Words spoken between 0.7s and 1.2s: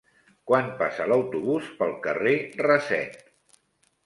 passa